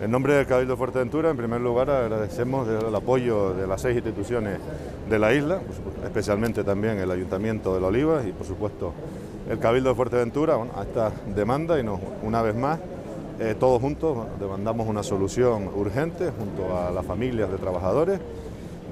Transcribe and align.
En 0.00 0.12
nombre 0.12 0.34
del 0.34 0.46
Cabildo 0.46 0.76
Fuerteventura, 0.76 1.28
en 1.28 1.36
primer 1.36 1.60
lugar 1.60 1.90
agradecemos 1.90 2.68
el 2.68 2.94
apoyo 2.94 3.52
de 3.52 3.66
las 3.66 3.80
seis 3.80 3.96
instituciones 3.96 4.60
de 5.10 5.18
la 5.18 5.34
isla, 5.34 5.60
especialmente 6.04 6.62
también 6.62 6.98
el 6.98 7.10
Ayuntamiento 7.10 7.74
de 7.74 7.80
La 7.80 7.88
Oliva 7.88 8.22
y 8.24 8.30
por 8.30 8.46
supuesto 8.46 8.92
el 9.50 9.58
Cabildo 9.58 9.88
de 9.88 9.96
Fuerteventura 9.96 10.56
a 10.76 10.82
esta 10.82 11.10
demanda 11.34 11.80
y 11.80 11.82
nos, 11.82 11.98
una 12.22 12.42
vez 12.42 12.54
más 12.54 12.78
eh, 13.40 13.56
todos 13.58 13.80
juntos 13.82 14.18
demandamos 14.38 14.86
una 14.86 15.02
solución 15.02 15.68
urgente 15.74 16.30
junto 16.30 16.78
a 16.78 16.92
las 16.92 17.04
familias 17.04 17.50
de 17.50 17.58
trabajadores 17.58 18.20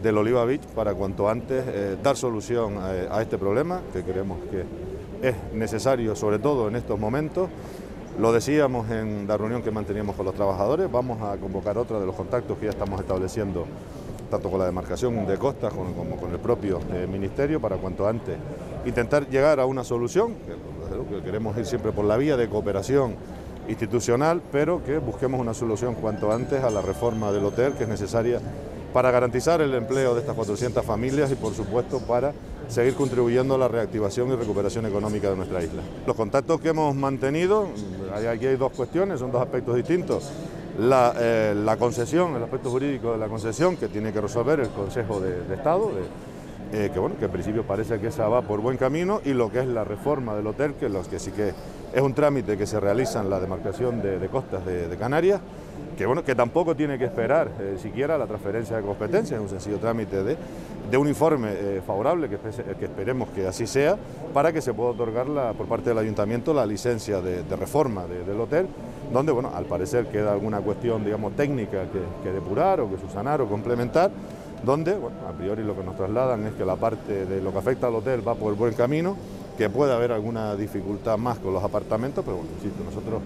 del 0.03 0.19
Oliva 0.19 0.45
Beach 0.45 0.63
para 0.75 0.93
cuanto 0.95 1.29
antes 1.29 1.65
eh, 1.69 1.97
dar 2.03 2.17
solución 2.17 2.79
eh, 2.83 3.07
a 3.09 3.23
este 3.23 3.39
problema 3.39 3.81
que 3.93 4.03
creemos 4.03 4.39
que 4.51 5.29
es 5.29 5.37
necesario 5.55 6.17
sobre 6.17 6.41
todo 6.41 6.67
en 6.67 6.75
estos 6.75 6.99
momentos 6.99 7.49
lo 8.19 8.33
decíamos 8.33 8.91
en 8.91 9.27
la 9.29 9.37
reunión 9.37 9.63
que 9.63 9.71
manteníamos 9.71 10.17
con 10.17 10.27
los 10.27 10.35
trabajadores, 10.35 10.91
vamos 10.91 11.21
a 11.23 11.37
convocar 11.37 11.77
otra 11.77 12.01
de 12.01 12.07
los 12.07 12.15
contactos 12.15 12.57
que 12.59 12.65
ya 12.65 12.71
estamos 12.71 13.01
estableciendo 13.01 13.67
tanto 14.31 14.51
con 14.51 14.59
la 14.59 14.67
demarcación 14.67 15.27
de 15.27 15.37
costas 15.39 15.73
como 15.73 16.17
con 16.17 16.33
el 16.33 16.39
propio 16.39 16.81
eh, 16.93 17.07
ministerio 17.07 17.61
para 17.61 17.77
cuanto 17.77 18.09
antes 18.09 18.37
intentar 18.85 19.29
llegar 19.29 19.61
a 19.61 19.67
una 19.67 19.85
solución, 19.85 20.35
que, 21.11 21.23
queremos 21.23 21.57
ir 21.59 21.67
siempre 21.67 21.93
por 21.93 22.05
la 22.05 22.17
vía 22.17 22.37
de 22.37 22.49
cooperación 22.49 23.15
institucional, 23.69 24.41
pero 24.53 24.83
que 24.85 24.99
busquemos 24.99 25.41
una 25.41 25.55
solución 25.55 25.95
cuanto 25.95 26.33
antes 26.33 26.63
a 26.63 26.71
la 26.71 26.83
reforma 26.83 27.33
del 27.33 27.45
hotel 27.45 27.75
que 27.75 27.85
es 27.85 27.89
necesaria 27.89 28.41
para 28.97 29.11
garantizar 29.11 29.61
el 29.61 29.75
empleo 29.75 30.15
de 30.15 30.21
estas 30.21 30.35
400 30.35 30.83
familias 30.83 31.31
y 31.31 31.35
por 31.35 31.53
supuesto 31.53 32.01
para 32.01 32.33
seguir 32.67 32.95
contribuyendo 32.95 33.57
a 33.57 33.59
la 33.59 33.69
reactivación 33.69 34.31
y 34.31 34.37
recuperación 34.37 34.87
económica 34.87 35.29
de 35.29 35.37
nuestra 35.37 35.63
isla. 35.63 35.83
Los 36.07 36.17
contactos 36.17 36.63
que 36.63 36.71
hemos 36.71 36.95
mantenido, 36.95 37.69
aquí 38.15 38.47
hay 38.47 38.57
dos 38.57 38.73
cuestiones, 38.73 39.21
son 39.21 39.31
dos 39.31 39.43
aspectos 39.43 39.77
distintos. 39.77 40.31
La, 40.79 41.13
eh, 41.19 41.77
concesión, 41.79 42.37
el 42.37 42.45
aspecto 42.45 42.71
jurídico 42.71 43.13
de 43.13 43.19
la 43.19 43.29
concesión 43.29 43.77
que 43.77 43.89
tiene 43.89 44.15
que 44.15 44.21
resolver 44.23 44.61
el 44.61 44.71
Consejo 44.71 45.21
de, 45.21 45.55
Estado, 45.55 45.91
eh, 46.73 46.91
que 46.91 46.99
bueno, 46.99 47.17
que 47.19 47.27
en 47.27 47.31
principio 47.33 47.65
parece 47.65 48.01
que 48.01 48.07
esa 48.07 48.29
va 48.29 48.41
por 48.41 48.63
buen 48.63 48.79
camino, 48.79 49.21
y 49.27 49.35
lo 49.35 49.53
que 49.53 49.61
es 49.61 49.67
la 49.67 49.85
reforma 49.85 50.35
del 50.35 50.47
hotel, 50.47 50.73
que, 50.73 50.89
los 50.89 51.07
que 51.07 51.19
sí 51.19 51.33
que 51.33 51.53
es 51.93 52.03
un 52.03 52.15
trámite 52.15 52.57
que 52.57 52.67
se 52.67 52.79
realiza 52.81 53.21
en 53.21 53.31
la 53.31 53.41
demarcación 53.41 54.03
de, 54.03 54.29
costas 54.29 54.65
de 54.65 54.97
Canarias 54.99 55.41
que 55.97 56.07
bueno, 56.07 56.23
que 56.23 56.35
tampoco 56.35 56.77
tiene 56.77 56.99
que 56.99 57.07
esperar 57.07 57.51
eh, 57.59 57.77
siquiera 57.81 58.19
la 58.19 58.27
transferencia 58.27 58.77
de 58.77 58.83
competencia, 58.83 59.37
es 59.37 59.43
un 59.43 59.49
sencillo 59.49 59.79
trámite 59.79 60.23
de, 60.23 60.37
un 60.97 61.09
informe 61.09 61.49
eh, 61.53 61.83
favorable, 61.85 62.29
que, 62.29 62.37
esperemos 62.85 63.29
que 63.31 63.47
así 63.47 63.67
sea, 63.67 63.97
para 64.33 64.53
que 64.53 64.61
se 64.61 64.73
pueda 64.73 64.91
otorgar 64.91 65.27
por 65.55 65.67
parte 65.67 65.91
del 65.91 65.99
ayuntamiento 65.99 66.55
la 66.55 66.65
licencia 66.65 67.21
de, 67.21 67.43
reforma 67.57 68.05
del 68.07 68.41
hotel, 68.41 68.67
donde 69.13 69.33
bueno, 69.33 69.51
al 69.55 69.65
parecer 69.65 70.07
queda 70.07 70.33
alguna 70.33 70.61
cuestión 70.61 71.05
digamos 71.05 71.35
técnica 71.35 71.85
que, 72.23 72.31
depurar 72.31 72.81
o 72.81 72.91
que 72.91 72.99
subsanar 72.99 73.41
o 73.41 73.49
complementar, 73.49 74.11
donde 74.65 74.95
bueno, 74.95 75.17
a 75.29 75.33
priori 75.33 75.63
lo 75.63 75.77
que 75.77 75.83
nos 75.83 75.97
trasladan 75.97 76.47
es 76.47 76.55
que 76.55 76.65
la 76.65 76.77
parte 76.77 77.27
de 77.27 77.41
lo 77.41 77.53
que 77.53 77.59
afecta 77.59 77.89
al 77.89 77.95
hotel 77.95 78.27
va 78.27 78.35
por 78.35 78.53
el 78.53 78.59
buen 78.59 78.75
camino, 78.75 79.17
que 79.57 79.71
puede 79.71 79.93
haber 79.93 80.13
alguna 80.13 80.55
dificultad 80.55 81.19
más 81.19 81.39
con 81.39 81.53
los 81.53 81.65
apartamentos, 81.65 82.25
pero 82.25 82.39
bueno, 82.39 82.53
insisto, 82.57 82.85
nosotros 82.85 83.23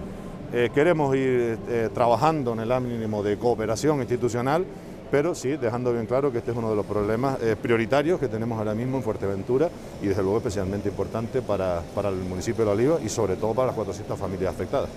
eh, 0.52 0.70
queremos 0.74 1.14
ir 1.14 1.58
eh, 1.68 1.88
trabajando 1.92 2.52
en 2.52 2.60
el 2.60 2.80
mínimo 2.80 3.22
de 3.22 3.36
cooperación 3.36 4.00
institucional, 4.00 4.64
pero 5.10 5.34
sí 5.34 5.56
dejando 5.56 5.92
bien 5.92 6.06
claro 6.06 6.30
que 6.30 6.38
este 6.38 6.52
es 6.52 6.56
uno 6.56 6.70
de 6.70 6.76
los 6.76 6.86
problemas 6.86 7.38
eh, 7.42 7.56
prioritarios 7.60 8.20
que 8.20 8.28
tenemos 8.28 8.58
ahora 8.58 8.74
mismo 8.74 8.96
en 8.96 9.02
Fuerteventura 9.02 9.68
y 10.00 10.06
desde 10.06 10.22
luego 10.22 10.38
especialmente 10.38 10.88
importante 10.88 11.42
para, 11.42 11.82
para 11.94 12.08
el 12.08 12.16
municipio 12.16 12.64
de 12.64 12.66
La 12.66 12.72
Oliva 12.72 12.98
y 13.04 13.08
sobre 13.08 13.36
todo 13.36 13.54
para 13.54 13.66
las 13.66 13.76
400 13.76 14.18
familias 14.18 14.54
afectadas. 14.54 14.88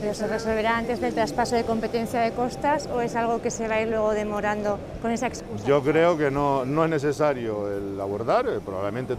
¿Pero 0.00 0.14
se 0.14 0.28
resolverá 0.28 0.78
antes 0.78 1.00
del 1.00 1.12
traspaso 1.12 1.56
de 1.56 1.64
competencia 1.64 2.20
de 2.20 2.30
costas 2.30 2.88
o 2.94 3.00
es 3.00 3.16
algo 3.16 3.42
que 3.42 3.50
se 3.50 3.66
va 3.66 3.76
a 3.76 3.82
ir 3.82 3.88
luego 3.88 4.12
demorando 4.12 4.78
con 5.02 5.10
esa 5.10 5.26
excusa? 5.26 5.66
Yo 5.66 5.82
creo 5.82 6.16
que 6.16 6.30
no, 6.30 6.64
no 6.64 6.84
es 6.84 6.90
necesario 6.90 7.68
el 7.76 8.00
abordar, 8.00 8.46
probablemente 8.64 9.16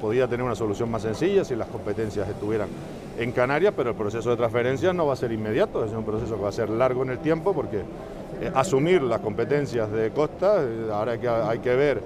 podría 0.00 0.26
tener 0.26 0.44
una 0.44 0.54
solución 0.54 0.90
más 0.90 1.02
sencilla 1.02 1.44
si 1.44 1.54
las 1.54 1.68
competencias 1.68 2.26
estuvieran 2.26 2.68
en 3.18 3.32
Canarias, 3.32 3.74
pero 3.76 3.90
el 3.90 3.96
proceso 3.96 4.30
de 4.30 4.36
transferencia 4.36 4.94
no 4.94 5.06
va 5.06 5.12
a 5.12 5.16
ser 5.16 5.30
inmediato, 5.30 5.84
es 5.84 5.92
un 5.92 6.04
proceso 6.04 6.36
que 6.36 6.42
va 6.42 6.48
a 6.48 6.52
ser 6.52 6.70
largo 6.70 7.02
en 7.02 7.10
el 7.10 7.18
tiempo 7.18 7.52
porque 7.52 7.82
eh, 8.40 8.50
asumir 8.54 9.02
las 9.02 9.20
competencias 9.20 9.92
de 9.92 10.10
costa, 10.10 10.56
eh, 10.62 10.88
ahora 10.90 11.18
que, 11.18 11.28
hay 11.28 11.58
que 11.58 11.74
ver 11.76 12.00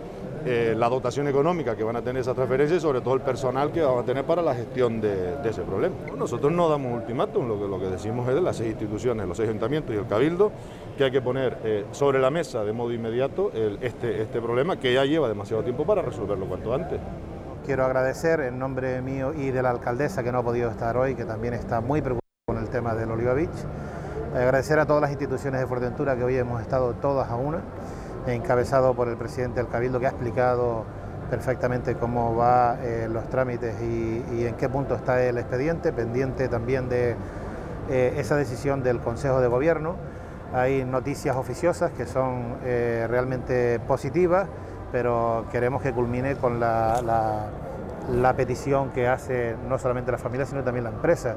eh, 0.45 0.75
la 0.77 0.89
dotación 0.89 1.29
económica 1.29 1.77
que 1.77 1.85
van 1.85 1.97
a 1.97 2.03
tener 2.03 2.21
esas 2.23 2.35
transferencias 2.35 2.79
y 2.79 2.81
sobre 2.81 3.01
todo 3.01 3.15
el 3.15 3.21
personal 3.21 3.73
que 3.73 3.83
van 3.83 3.99
a 3.99 4.03
tener 4.03 4.25
para 4.25 4.43
la 4.43 4.55
gestión 4.55 5.01
de, 5.01 5.37
ese 5.45 5.63
problema. 5.63 5.95
Nosotros 6.17 6.53
no 6.53 6.69
damos 6.69 6.93
ultimátum, 6.93 7.49
lo 7.49 7.59
que, 7.59 7.69
lo 7.69 7.79
que 7.79 7.87
decimos 7.87 8.29
es 8.29 8.35
de 8.35 8.41
las 8.41 8.57
seis 8.57 8.71
instituciones, 8.71 9.27
los 9.27 9.37
seis 9.37 9.49
ayuntamientos 9.49 9.95
y 9.95 9.99
el 9.99 10.07
Cabildo, 10.07 10.53
que 10.97 11.05
hay 11.05 11.11
que 11.11 11.23
poner 11.23 11.87
sobre 11.93 12.19
la 12.19 12.31
mesa 12.31 12.65
de 12.65 12.73
modo 12.73 12.93
inmediato 12.93 13.51
este, 13.81 14.23
este 14.23 14.41
problema 14.41 14.79
que 14.79 14.93
ya 14.93 15.05
lleva 15.05 15.29
demasiado 15.29 15.63
tiempo 15.63 15.87
para 15.87 16.03
resolverlo 16.03 16.47
cuanto 16.47 16.75
antes. 16.75 17.01
Quiero 17.65 17.85
agradecer 17.85 18.41
en 18.41 18.59
nombre 18.59 19.03
mío 19.03 19.35
y 19.35 19.51
de 19.51 19.63
la 19.63 19.71
alcaldesa 19.71 20.23
que 20.23 20.33
no 20.33 20.39
ha 20.39 20.43
podido 20.43 20.71
estar 20.71 20.97
hoy, 20.97 21.15
que 21.15 21.25
también 21.25 21.53
está 21.55 21.81
muy 21.81 22.01
preocupada 22.01 22.27
con 22.47 22.57
el 22.57 22.71
tema 22.71 22.95
del 22.95 23.11
Oliva 23.11 23.35
Beach. 23.35 23.51
Agradecer 24.35 24.79
a 24.79 24.87
todas 24.87 25.03
las 25.03 25.11
instituciones 25.11 25.61
de 25.61 25.67
Fuerteventura 25.67 26.17
que 26.17 26.25
hoy 26.25 26.37
hemos 26.37 26.61
estado 26.63 26.95
todas 26.95 27.29
a 27.29 27.37
una, 27.37 27.61
encabezado 28.27 28.95
por 28.95 29.09
el 29.09 29.17
presidente 29.17 29.61
del 29.61 29.69
Cabildo 29.69 30.01
que 30.01 30.07
ha 30.07 30.11
explicado 30.11 30.85
perfectamente 31.31 31.95
cómo 31.95 32.35
van 32.35 32.79
eh, 32.83 33.09
los 33.11 33.29
trámites 33.29 33.75
y, 33.83 34.47
en 34.47 34.55
qué 34.55 34.69
punto 34.69 34.95
está 34.95 35.23
el 35.23 35.39
expediente, 35.39 35.93
pendiente 35.93 36.49
también 36.49 36.89
de 36.89 37.17
eh, 37.91 38.15
esa 38.17 38.37
decisión 38.37 38.83
del 38.83 39.01
Consejo 39.01 39.41
de 39.41 39.49
Gobierno. 39.49 39.97
Hay 40.55 40.85
noticias 40.85 41.37
oficiosas 41.37 41.91
que 41.93 42.07
son 42.07 42.57
eh, 42.65 43.07
realmente 43.09 43.81
positivas 43.81 44.49
pero 44.93 45.45
queremos 45.53 45.83
que 45.83 45.93
culmine 45.93 46.37
con 46.37 46.61
la, 46.61 47.51
petición 48.37 48.91
que 48.91 49.07
hace 49.07 49.57
no 49.69 49.79
solamente 49.79 50.11
la 50.13 50.19
familia, 50.19 50.47
sino 50.47 50.63
también 50.63 50.85
la 50.85 50.91
empresa. 50.91 51.37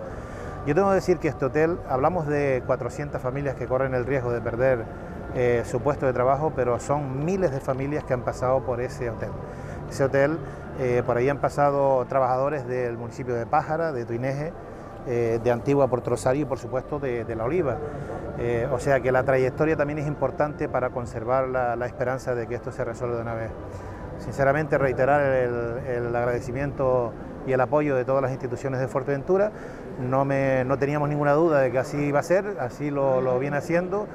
Yo 0.65 0.75
tengo 0.75 0.89
que 0.89 0.95
decir 0.95 1.17
que 1.17 1.27
este 1.27 1.45
hotel, 1.45 1.77
hablamos 1.89 2.27
de 2.27 2.63
400 2.65 3.21
familias 3.21 3.55
que 3.55 3.65
corren 3.65 3.93
el 3.93 4.05
riesgo 4.05 4.31
de 4.31 4.41
perder 4.41 4.85
eh, 5.35 5.63
su 5.65 5.79
puesto 5.81 6.05
de 6.05 6.13
trabajo, 6.13 6.53
pero 6.55 6.79
son 6.79 7.25
miles 7.25 7.51
de 7.51 7.59
familias 7.59 8.03
que 8.03 8.13
han 8.13 8.21
pasado 8.21 8.63
por 8.63 8.81
ese 8.81 9.09
hotel. 9.09 9.31
Ese 9.89 10.03
hotel, 10.03 10.37
eh, 10.79 11.03
por 11.05 11.17
ahí 11.17 11.29
han 11.29 11.39
pasado 11.39 12.05
trabajadores 12.05 12.65
del 12.67 12.97
municipio 12.97 13.35
de 13.35 13.45
Pájara, 13.45 13.91
de 13.91 14.05
Tuineje, 14.05 14.53
eh, 15.07 15.39
de 15.43 15.51
Antigua 15.51 15.87
Puerto 15.87 16.11
Rosario 16.11 16.43
y 16.43 16.45
por 16.45 16.59
supuesto 16.59 16.99
de, 16.99 17.25
La 17.35 17.43
Oliva. 17.43 17.77
Eh, 18.37 18.67
o 18.71 18.77
sea 18.77 18.99
que 18.99 19.11
la 19.11 19.23
trayectoria 19.23 19.75
también 19.75 19.97
es 19.97 20.07
importante 20.07 20.69
para 20.69 20.91
conservar 20.91 21.47
la, 21.47 21.85
esperanza 21.87 22.35
de 22.35 22.45
que 22.45 22.53
esto 22.53 22.71
se 22.71 22.85
resuelva 22.85 23.15
de 23.15 23.21
una 23.23 23.33
vez. 23.33 23.49
Sinceramente 24.19 24.77
reiterar 24.77 25.21
el, 25.23 26.15
agradecimiento 26.15 27.13
y 27.47 27.51
el 27.51 27.61
apoyo 27.61 27.95
de 27.95 28.05
todas 28.05 28.21
las 28.21 28.31
instituciones 28.31 28.79
de 28.79 28.87
Fuerteventura. 28.87 29.51
No, 29.99 30.25
me, 30.25 30.63
no 30.65 30.77
teníamos 30.77 31.09
ninguna 31.09 31.33
duda 31.33 31.61
de 31.61 31.71
que 31.71 31.79
así 31.79 31.97
iba 31.97 32.19
a 32.19 32.23
ser, 32.23 32.57
así 32.59 32.91
lo, 32.91 33.39
viene 33.39 33.57
haciendo 33.57 34.07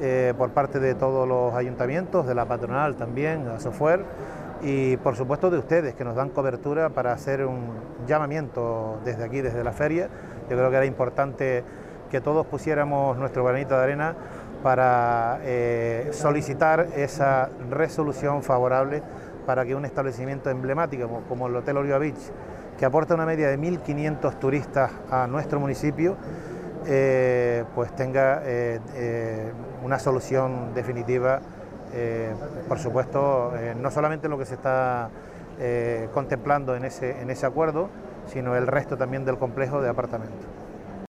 eh, 0.00 0.34
por 0.36 0.50
parte 0.50 0.80
de 0.80 0.94
todos 0.94 1.26
los 1.26 1.54
ayuntamientos, 1.54 2.26
de 2.26 2.34
la 2.34 2.46
patronal 2.46 2.96
también, 2.96 3.48
a 3.48 3.60
Software 3.60 4.04
y 4.62 4.96
por 4.98 5.16
supuesto 5.16 5.50
de 5.50 5.58
ustedes 5.58 5.94
que 5.94 6.04
nos 6.04 6.16
dan 6.16 6.30
cobertura 6.30 6.88
para 6.88 7.12
hacer 7.12 7.44
un 7.44 7.68
llamamiento 8.06 8.98
desde 9.04 9.24
aquí, 9.24 9.40
desde 9.40 9.62
la 9.62 9.72
feria. 9.72 10.08
Yo 10.48 10.56
creo 10.56 10.70
que 10.70 10.76
era 10.76 10.86
importante 10.86 11.64
que 12.10 12.20
todos 12.20 12.46
pusiéramos 12.46 13.16
nuestro 13.16 13.44
granito 13.44 13.76
de 13.76 13.82
arena 13.82 14.14
para 14.62 15.38
eh, 15.42 16.08
solicitar 16.12 16.88
esa 16.96 17.50
resolución 17.70 18.42
favorable 18.42 19.02
para 19.44 19.64
que 19.64 19.74
un 19.74 19.84
establecimiento 19.84 20.50
emblemático 20.50 21.22
como, 21.28 21.46
el 21.46 21.56
Hotel 21.56 21.76
Oliva 21.76 21.98
Beach, 21.98 22.18
que 22.78 22.84
aporta 22.84 23.14
una 23.14 23.26
media 23.26 23.48
de 23.48 23.58
1.500 23.58 24.38
turistas 24.38 24.90
a 25.10 25.26
nuestro 25.26 25.60
municipio, 25.60 26.16
eh, 26.86 27.64
pues 27.74 27.94
tenga 27.96 28.42
eh, 28.44 29.52
una 29.82 29.98
solución 29.98 30.74
definitiva 30.74 31.40
eh, 31.92 32.34
por 32.68 32.78
supuesto, 32.78 33.52
eh, 33.56 33.74
no 33.74 33.90
solamente 33.90 34.28
lo 34.28 34.38
que 34.38 34.44
se 34.44 34.54
está 34.54 35.08
eh, 35.58 36.08
contemplando 36.12 36.74
en 36.74 36.84
ese, 36.84 37.20
en 37.22 37.30
ese 37.30 37.46
acuerdo, 37.46 37.88
sino 38.26 38.56
el 38.56 38.66
resto 38.66 38.96
también 38.96 39.24
del 39.24 39.38
complejo 39.38 39.80
de 39.80 39.88
apartamentos. 39.88 40.46